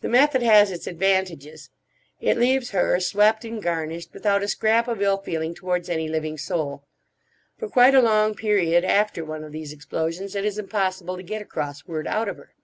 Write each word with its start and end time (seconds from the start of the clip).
The 0.00 0.08
method 0.08 0.40
has 0.40 0.70
its 0.70 0.86
advantages. 0.86 1.68
It 2.22 2.38
leaves 2.38 2.70
her, 2.70 2.98
swept 3.00 3.44
and 3.44 3.62
garnished, 3.62 4.14
without 4.14 4.42
a 4.42 4.48
scrap 4.48 4.88
of 4.88 5.02
ill 5.02 5.18
feeling 5.18 5.52
towards 5.52 5.90
any 5.90 6.08
living 6.08 6.38
soul. 6.38 6.84
For 7.58 7.68
quite 7.68 7.94
a 7.94 8.00
long 8.00 8.34
period 8.34 8.82
after 8.82 9.26
one 9.26 9.44
of 9.44 9.52
these 9.52 9.74
explosions 9.74 10.34
it 10.34 10.46
is 10.46 10.56
impossible 10.56 11.18
to 11.18 11.22
get 11.22 11.42
a 11.42 11.44
cross 11.44 11.84
word 11.86 12.06
out 12.06 12.30
of 12.30 12.38
her. 12.38 12.54